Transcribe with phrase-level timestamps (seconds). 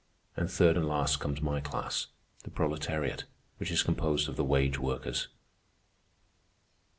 [0.35, 2.07] And third and last comes my class,
[2.43, 3.25] the proletariat,
[3.57, 5.27] which is composed of the wage workers.